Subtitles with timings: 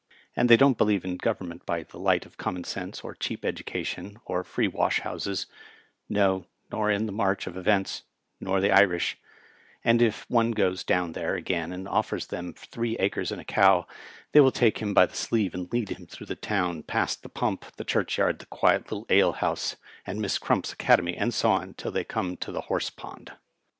[0.35, 4.17] And they don't believe in government by the light of common senBe, or cheap education/
[4.25, 5.45] or free wash houscB;
[6.09, 8.01] no, nor in the march of events,
[8.39, 9.19] nor the Irish:
[9.83, 13.45] and if any one goes down there again and offers them three acres and a
[13.45, 13.85] cow,
[14.31, 17.29] they will take him by the sleeve and lead him through the town, past the
[17.29, 21.75] pump, the churchyard, the quiet little ale house, and Miss Crump's Academy, and so on
[21.75, 23.33] till they come to the horse pond.